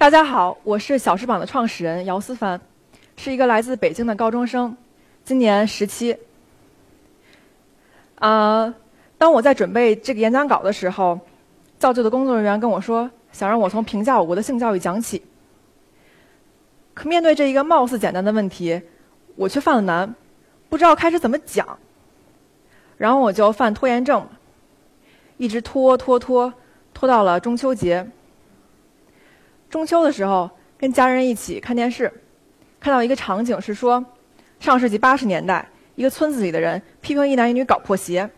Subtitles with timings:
[0.00, 2.58] 大家好，我是小时榜的创始人姚思凡，
[3.18, 4.74] 是一个来自北京的高中生，
[5.24, 6.16] 今年十七。
[8.14, 8.74] 啊，
[9.18, 11.20] 当我在准备这个演讲稿的时候，
[11.78, 15.22] 造就的工作人员跟我说，想让我从评价我国的性教育讲起。
[16.94, 18.80] 可面对这一个貌似简单的问题，
[19.36, 20.14] 我却犯了难，
[20.70, 21.78] 不知道开始怎么讲。
[22.96, 24.26] 然后我就犯拖延症，
[25.36, 26.54] 一直拖拖拖，
[26.94, 28.10] 拖到了中秋节。
[29.70, 32.12] 中秋的时候，跟家人一起看电视，
[32.80, 34.04] 看到一个场景是说，
[34.58, 38.28] 上世纪八十年代，一个村子里的人批评一男一女搞破鞋。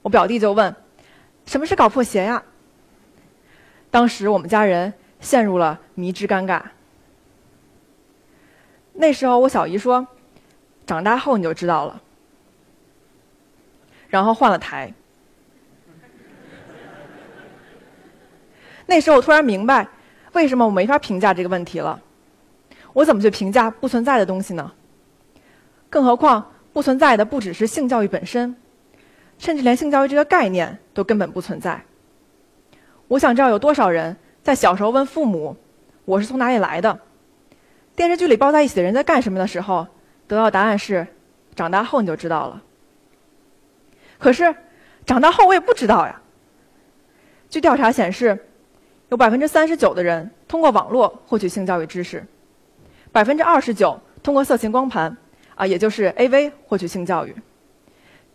[0.00, 0.74] 我表弟就问
[1.44, 2.40] ：“什么是搞破鞋呀？”
[3.90, 6.62] 当时我们家人陷入了迷之尴尬。
[8.92, 10.06] 那时候我小姨说
[10.86, 12.00] ：“长大后你就知道了。”
[14.08, 14.94] 然后换了台。
[18.86, 19.88] 那时候我突然明白。
[20.32, 22.00] 为什么我没法评价这个问题了？
[22.94, 24.72] 我怎么去评价不存在的东西呢？
[25.88, 28.56] 更何况不存在的不只是性教育本身，
[29.38, 31.82] 甚至连性教育这个概念都根本不存在。
[33.08, 35.56] 我想知道有多少人在小时候问父母
[36.04, 36.98] ：“我是从哪里来的？”
[37.94, 39.86] 电视剧里抱在一起的人在干什么的时候，
[40.26, 41.06] 得到答案是
[41.54, 42.62] ：“长大后你就知道了。”
[44.18, 44.54] 可是
[45.04, 46.20] 长大后我也不知道呀。
[47.50, 48.46] 据调查显示。
[49.12, 52.24] 有百分之三十九的人通过网络获取性教育知识，
[53.12, 55.14] 百分之二十九通过色情光盘，
[55.54, 57.36] 啊，也就是 AV 获取性教育，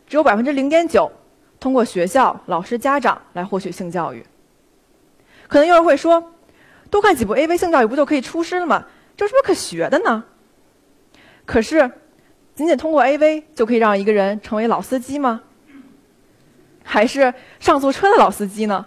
[0.06, 1.12] 只有百分之零点九
[1.60, 4.24] 通过学校、老师、家长来获取性教育。
[5.48, 6.32] 可能有人会说，
[6.92, 8.86] 多看几部 AV 性教育不就可以出师了吗？
[9.16, 10.26] 这有什么可学的呢？
[11.48, 11.92] 可是，
[12.54, 15.42] 仅仅通过 AV 就可以让一个人成为老司机吗？
[16.84, 18.86] 还是上错车的老司机呢？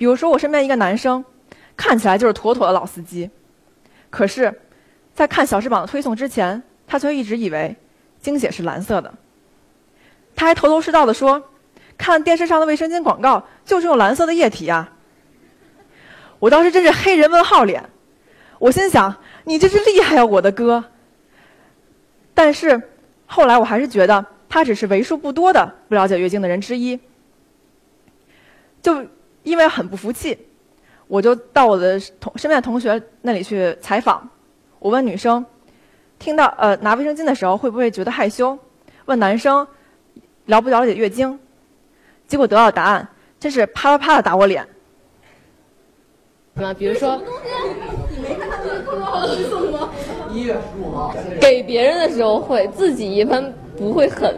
[0.00, 1.22] 比如说，我身边一个男生，
[1.76, 3.28] 看起来就是妥妥的老司机，
[4.08, 4.62] 可是，
[5.12, 7.76] 在看小时榜的推送之前，他却一直以为
[8.18, 9.12] 精血是蓝色的。
[10.34, 11.50] 他还头头是道的说，
[11.98, 14.90] 看电视上的卫生巾广告就是用蓝色的液体呀。
[16.38, 17.90] 我当时真是黑人问号脸，
[18.58, 19.14] 我心想，
[19.44, 20.82] 你这是厉害呀，我的哥。
[22.32, 22.88] 但是
[23.26, 26.98] 后来我还是觉得他只是为数不多的不了解月经的人之一，
[28.80, 29.04] 就。
[29.42, 30.36] 因为很不服气，
[31.06, 34.28] 我就到我的同身边的同学那里去采访。
[34.78, 35.44] 我问女生，
[36.18, 38.58] 听到呃拿卫生巾的时候会不会觉得害羞？
[39.06, 39.66] 问男生，
[40.46, 41.38] 了不了解月经？
[42.26, 43.08] 结果得到的答案
[43.38, 44.66] 真是啪啪啪的打我脸。
[46.56, 47.20] 啊，比如说，
[50.30, 54.36] 一月十五号，给别人的时候会，自己一般不会很，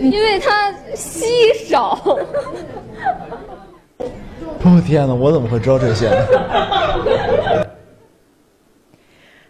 [0.00, 2.18] 因为它稀少。
[4.62, 5.14] 我天哪！
[5.14, 7.66] 我怎么会知道这些呢？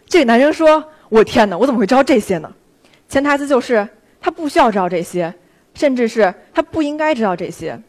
[0.07, 1.59] 这个男生说：“我天哪！
[1.59, 2.53] 我怎么会知道这些呢？”
[3.09, 3.87] 潜台词就是
[4.21, 5.35] 他不需要知道这些，
[5.75, 7.81] 甚至是他不应该知道这些。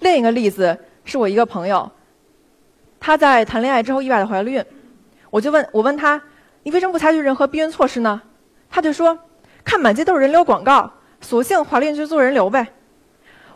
[0.00, 1.90] 另一个例子是我一个朋友，
[2.98, 4.64] 他在谈恋爱之后意外的怀了孕，
[5.30, 6.20] 我就问我问他
[6.64, 8.20] ：“你为什么不采取任何避孕措施呢？”
[8.68, 9.16] 他就说
[9.64, 12.66] ：“看满街都是人流广告，索性怀孕就做人流呗。”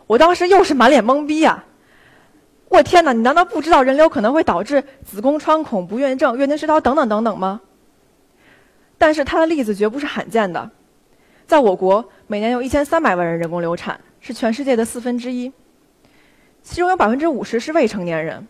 [0.09, 1.63] 我当时又是满脸懵逼呀！
[2.67, 7.61] 我天哪，你难道不知道人流可能会导致子宫穿孔、不孕症、月经失调等等等等吗？
[8.97, 10.71] 但是他的例子绝不是罕见的，
[11.45, 15.53] 在我国每年有一千三百万人人工流产，是全世界的四分之一，
[16.63, 18.47] 其中有百分之五十是未成年人。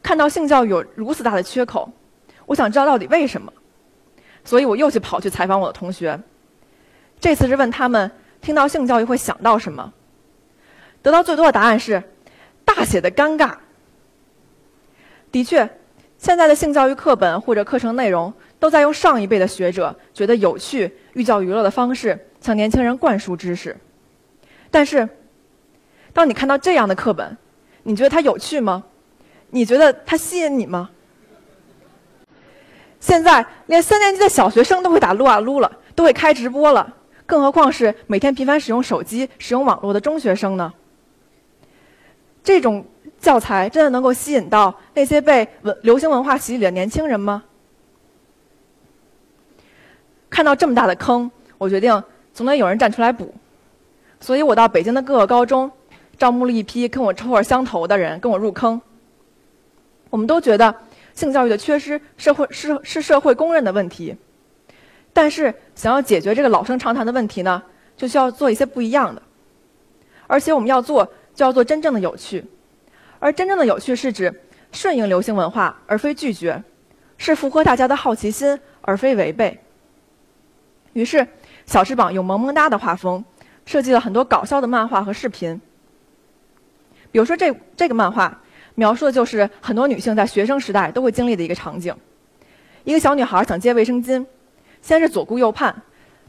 [0.00, 1.90] 看到性教育有如此大的缺口，
[2.46, 3.52] 我想知道到底为什么，
[4.44, 6.20] 所以我又去跑去采访我的同学，
[7.18, 8.08] 这次是问他们。
[8.48, 9.92] 听到性教育会想到什么？
[11.02, 12.02] 得到最多的答案是
[12.64, 13.52] 大写的尴尬。
[15.30, 15.68] 的确，
[16.16, 23.76] 现在的性教育课本或者课程内容都在用上一辈的学者觉得有趣、寓教于乐的方式向年轻人灌输知识。
[24.70, 25.06] 但是，
[26.14, 27.36] 当你看到这样的课本，
[27.82, 28.82] 你觉得它有趣吗？
[29.50, 30.88] 你觉得它吸引你吗？
[32.98, 36.94] 现在连三年级的小学生都会打撸啊撸了，都会开直播了。
[37.28, 40.72] 更何况是每天频繁使用手机、使用网络的中学生呢？
[42.42, 42.82] 这种
[43.20, 47.44] 教材真的能够吸引到那些被文流行文化洗礼的年轻人吗？
[50.30, 52.02] 看到这么大的坑，我决定
[52.32, 53.34] 总得有人站出来补。
[54.20, 55.70] 所以我到北京的各个高中，
[56.16, 58.80] 招募了一批跟我臭味相投的人跟我入坑。
[60.08, 60.74] 我们都觉得
[61.12, 64.16] 性教育的缺失，社会是是社会公认的问题。
[65.20, 67.60] 但是，想要解决这个老生常谈的问题呢，
[67.96, 69.20] 就需要做一些不一样的。
[70.28, 71.04] 而且，我们要做，
[71.34, 72.44] 就要做真正的有趣，
[73.18, 74.32] 而真正的有趣是指
[74.70, 76.62] 顺应流行文化而非拒绝，
[77.16, 79.58] 是符合大家的好奇心而非违背。
[80.92, 81.26] 于是，
[81.66, 83.24] 小翅膀用萌萌哒的画风
[83.66, 85.60] 设计了很多搞笑的漫画和视频。
[87.10, 88.40] 比如说，这这个漫画
[88.76, 91.92] 描述的就是很多女性在学生时代都会经历的一个场景：
[92.84, 94.24] 一个小女孩想借卫生巾，
[94.88, 95.82] 先是左顾右盼，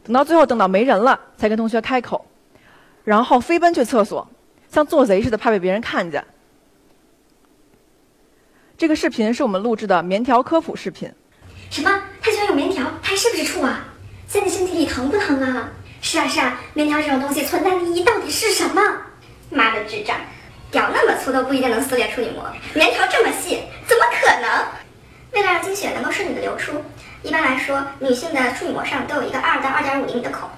[0.03, 2.25] 等到最后等到没人了，才跟同学开口，
[3.05, 4.27] 然后飞奔去厕所，
[4.69, 6.25] 像做贼似的，怕被别人看见。
[8.77, 11.09] 这个视频是我们录制的棉条科普视频。
[11.69, 12.03] 什么？
[12.21, 12.83] 他居然有棉条？
[13.01, 13.85] 他还是不是处啊？
[14.27, 15.69] 现在你身体里疼不疼啊？
[16.01, 18.81] 是啊是啊，棉条这种东西存在的意义到底是什么？
[19.51, 20.17] 妈的智障！
[20.69, 24.65] 屌那么粗都不一定能撕裂处女膜，棉条这么细，怎么可能？
[25.31, 26.73] 为了让精血能够顺利的流出，
[27.21, 30.49] 一般来说，女性的处女膜上都有一个二到二点五厘米的孔，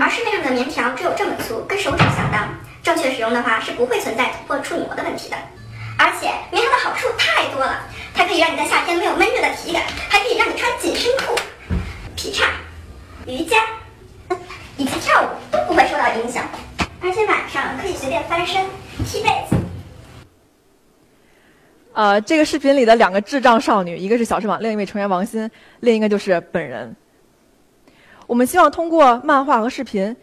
[0.00, 2.46] 而市面上的棉条只有这么粗，跟手指相当。
[2.82, 5.36] 正确使用的话，是不会存在突破处女膜的问题的。
[5.98, 7.80] 而且棉条的好处太多了，
[8.14, 11.34] 它可以让你在夏天没有闷热的体感，还可以让你穿紧身裤、
[12.14, 12.46] 劈叉、
[13.26, 13.56] 瑜伽
[14.76, 16.44] 以及跳舞都不会受到影响，
[17.00, 18.62] 而且晚上可以随便翻身。
[19.06, 19.61] 踢被子。
[21.92, 25.50] 呃，这个视频里的两个智障少女，一个是小翅膀，另一位成员王鑫，
[25.80, 26.94] 另一个就是本人。
[28.26, 30.16] 我们希望通过漫画和视频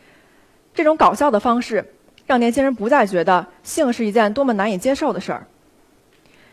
[0.74, 1.94] 这种搞笑的方式，
[2.25, 5.45] 让年轻人不再觉得性是一件多么难以接受的事儿。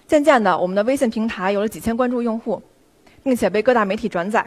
[0.07, 2.63] 渐渐的，我们的微信平台有了几千关注用户，
[3.23, 4.47] 并且被各大媒体转载。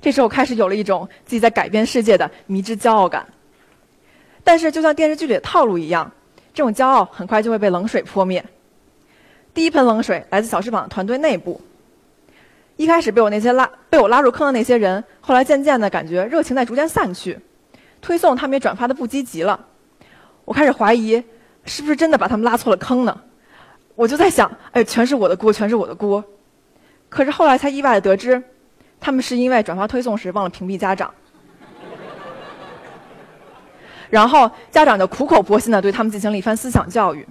[0.00, 3.26] 这时候开始有了一种自己在改变世界的迷之骄傲感。
[4.42, 6.10] 但是，就像电视剧里的套路一样。
[6.54, 8.44] 这种骄傲很快就会被冷水泼灭。
[9.54, 11.60] 第一盆冷水来自小翅膀团队内部。
[12.76, 17.38] 一开始被我那些拉被我拉入坑的那些人，后来渐渐的感觉热情在逐渐散去，
[18.00, 19.66] 推送他们也转发的不积极了。
[20.44, 21.22] 我开始怀疑，
[21.64, 23.20] 是不是真的把他们拉错了坑呢？
[23.94, 26.24] 我就在想，哎，全是我的锅，全是我的锅。
[27.10, 28.42] 可是后来才意外的得知，
[28.98, 31.12] 他们是因为转发推送时忘了屏蔽家长。
[34.08, 37.26] 然后家长就苦口婆心的对他们进行了一番思想教育，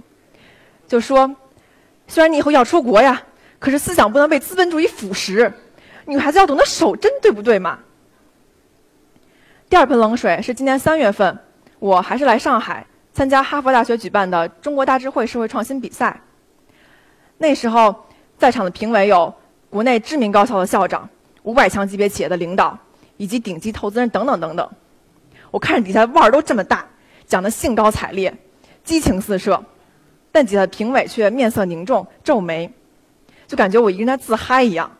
[0.86, 1.36] 就说
[2.12, 3.22] ：“虽然你以后要出国呀，
[3.58, 5.50] 可是思想不能被资本主义腐蚀，
[6.04, 7.78] 女孩子要懂得守贞，对不对嘛？”
[9.70, 11.38] 第二盆冷水是今年三月份，
[11.78, 16.20] 我还是来上海参加哈佛大学举办的中国大智慧社会创新比赛。
[17.38, 18.04] 那时候
[18.36, 19.34] 在场的评委有
[19.70, 21.08] 国内知名高校的校长、
[21.44, 22.78] 五百强级别企业的领导，
[23.16, 24.68] 以及顶级投资人等等等等。
[25.50, 26.86] 我看着底下腕儿都这么大，
[27.24, 28.36] 讲的兴高采烈，
[28.84, 29.64] 激情四射，
[30.32, 32.72] 但几个评委却面色凝重，皱眉，
[33.46, 34.90] 就感觉我一个人在自嗨一样。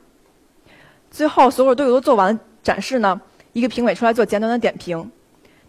[1.10, 3.20] 最后，所有队伍都做完了展示呢，
[3.52, 5.10] 一个评委出来做简短的点评。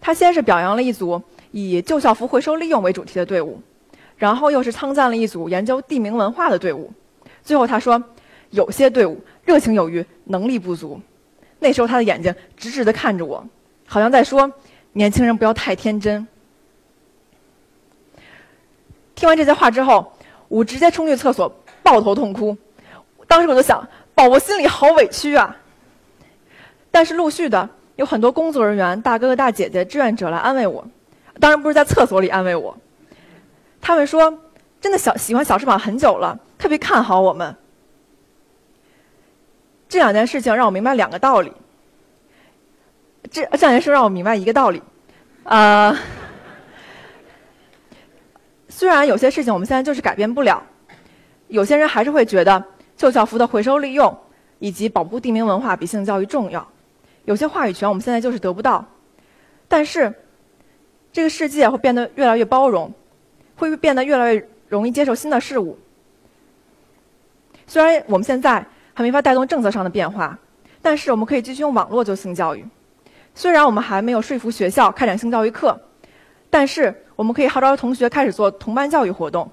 [0.02, 1.22] 他先是表扬了一组
[1.52, 3.62] 以旧校服回收利用为主题的队伍，
[4.18, 6.92] 然后又是称赞了一组研究地名文化的队伍。
[7.42, 8.04] 最后他说，
[8.50, 11.00] 有些队伍热情有余，能力不足。
[11.60, 13.48] 那时候他的眼睛直直的看着我，
[13.86, 14.52] 好像在说。
[14.96, 16.28] 年轻人不要太天真。
[19.24, 20.12] 听完这些话之后，
[20.50, 21.50] 我直接冲去厕所
[21.82, 22.58] 抱头痛哭。
[23.26, 25.56] 当时我就想，宝宝心里好委屈啊。
[26.92, 30.86] 但是陆续的有很多工作人员、大哥哥、大姐姐、志愿者来安慰我，
[31.40, 32.78] 当然不是在厕所里安慰我。
[33.80, 34.40] 他们说，
[34.82, 37.56] 真的小喜欢小翅膀很久了，特别看好我们。
[39.88, 41.54] 这两件事情让我明白两个道理。
[43.32, 44.84] 这这两件事让我明白一个道理，
[45.46, 45.98] 呃，
[48.84, 50.62] 虽然有些事情我们现在就是改变不了，
[51.48, 52.62] 有些人还是会觉得
[52.98, 54.14] 旧校服的回收利用
[54.60, 56.68] 以及保护地名文化比性教育重要，
[57.24, 58.86] 有些话语权我们现在就是得不到，
[59.70, 60.14] 但是
[61.14, 62.94] 这个世界会变得越来越包容，
[63.56, 65.80] 会变得越来越容易接受新的事物。
[67.66, 70.38] 虽然我们现在还没法带动政策上的变化，
[70.82, 72.68] 但是我们可以继续用网络做性教育。
[73.34, 75.80] 虽然我们还没有说服学校开展性教育课，
[76.50, 79.50] 但是我们可以号召同学开始做同伴教育活动。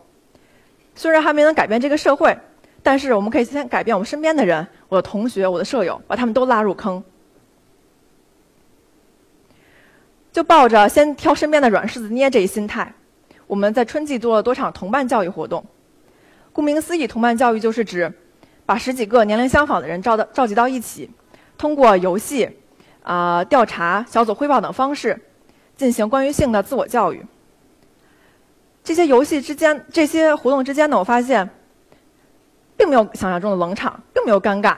[0.94, 2.36] 虽然还没能改变这个社会，
[2.82, 7.02] 但是我们可以先改变我们身边的人，我的同学、我的舍友，把他们都拉入坑。
[10.32, 12.92] 就抱着先挑身边的软柿子捏这一心态，
[13.46, 15.64] 我们在春季做了多场同伴教育活动。
[16.52, 18.12] 顾名思义，同伴教育就是指
[18.64, 21.10] 把十几个年龄相仿的人召到召集到一起，
[21.58, 22.56] 通过游戏。
[23.02, 25.18] 啊，调查、小组汇报等方式
[25.74, 27.24] 进行关于性的自我教育。
[28.90, 31.48] 这些游戏之间、这些活动之间呢，我发现
[32.76, 34.74] 并没有想象中的冷场，并没有尴尬。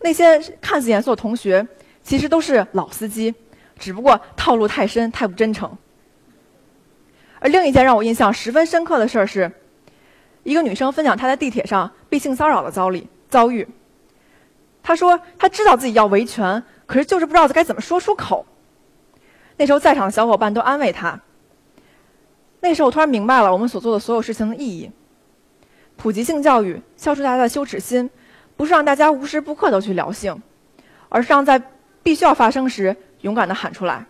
[0.00, 1.68] 那些看似严肃的同学，
[2.02, 3.34] 其实都是老司机，
[3.78, 5.76] 只不过套路太深，太不真诚。
[7.40, 9.52] 而另一件让我印象十分深刻的事儿是，
[10.42, 13.68] 一个女生分享她在地铁上被性骚扰的遭遇遭遇。
[14.82, 18.46] 她说她知道自己要维权，可是就是不知道该怎么说出口。
[19.58, 21.20] 那时候在场的小伙伴都安慰她。
[22.64, 24.90] 那时候我突然明白了我们所做的所有事情的意义：
[25.96, 28.08] 普及性教育，消除大家的羞耻心，
[28.56, 30.42] 不是让大家无时不刻都去聊性，
[31.10, 31.62] 而是让在
[32.02, 34.06] 必须要发生时勇敢地喊出来。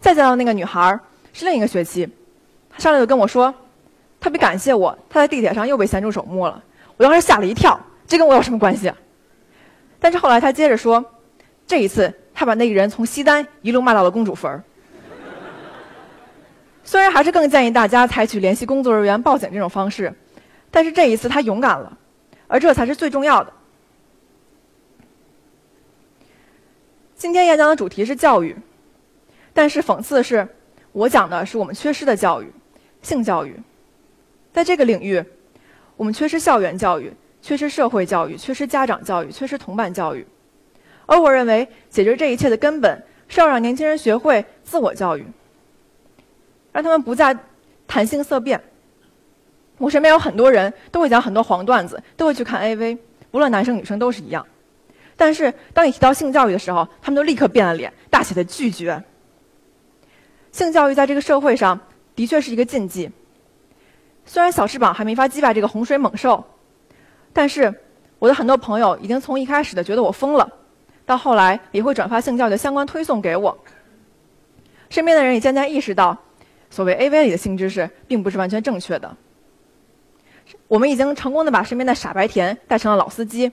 [0.00, 0.98] 再见到那个女孩
[1.34, 2.08] 是另一个学期，
[2.70, 3.54] 她上来就跟我说，
[4.18, 6.64] 特别感谢我，她在地铁上又被咸猪手摸了。
[6.96, 8.90] 我当时吓了一跳，这跟我有什么关系？
[10.00, 11.04] 但是后来她接着说，
[11.66, 14.64] 这一次她把那个人从西单一路骂到了公主坟。
[16.86, 20.14] 虽然还是更建议大家采取联系工作人员报警这种方式，
[20.70, 21.98] 但是这一次他勇敢了，
[22.46, 23.52] 而这才是最重要的。
[27.16, 28.56] 今天演讲的主题是教育。
[29.52, 30.46] 但是讽刺的是，
[30.92, 32.52] 我讲的是我们缺失的教育，
[33.02, 33.58] 性教育。
[34.52, 35.24] 在这个领域，
[35.96, 40.24] 我们缺失校园教育，缺失社会教育，缺失家长教育，缺失同伴教育。
[41.06, 45.26] 而我认为，解决这一切的根本是要让年轻人学会自我教育，
[46.76, 47.34] 让他们不再
[47.88, 48.62] 谈性色变。
[49.78, 52.98] 我身边有很多人都会讲很多黄段子，都会去看 AV，
[53.30, 54.46] 无论男生女生都是一样。
[55.16, 59.02] 但是当你提到性教育的时候，他们都立刻变了脸，大写的拒绝。
[60.52, 61.80] 性教育在这个社会上
[62.14, 63.10] 的确是一个禁忌。
[64.26, 66.44] 虽然小翅膀还没法击败这个洪水猛兽，
[67.32, 67.72] 但是
[68.18, 70.46] 我的很多朋友已经从一开始的觉得我疯了，
[71.06, 73.56] 到后来也会转发性教育的相关推送给我。
[74.90, 76.16] 身边的人也渐渐意识到，
[76.76, 79.16] 所谓 AV 里的性知识并不是完全正确的。
[80.68, 83.50] 我们已经成功的把身边的傻白甜带成了老司机，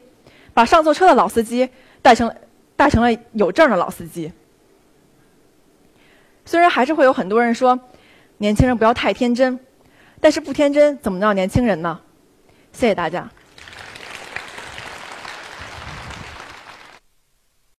[0.53, 1.69] 把上错车的老司机
[2.01, 2.35] 带成
[2.75, 4.29] 带成了有证的老司机。
[6.43, 7.79] 虽然还是会有很多人说，
[8.39, 9.57] 年轻人不要太天真，
[10.19, 12.01] 但是不天真怎么能叫年轻人呢？
[12.73, 13.31] 谢谢大家。